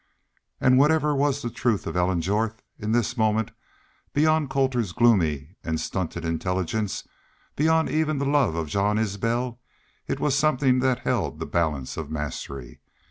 [0.59, 3.51] And whatever was the truth of Ellen Jorth in this moment,
[4.15, 7.07] beyond Colter's gloomy and stunted intelligence,
[7.55, 9.61] beyond even the love of Jean Isbel,
[10.07, 12.79] it was something that held the balance of mastery.